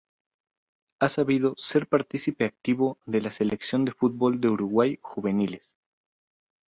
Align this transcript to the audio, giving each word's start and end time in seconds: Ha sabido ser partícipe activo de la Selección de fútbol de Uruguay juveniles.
Ha 0.99 1.09
sabido 1.09 1.53
ser 1.57 1.85
partícipe 1.87 2.45
activo 2.45 2.97
de 3.05 3.21
la 3.21 3.29
Selección 3.29 3.85
de 3.85 3.91
fútbol 3.91 4.41
de 4.41 4.47
Uruguay 4.49 4.97
juveniles. 4.99 5.75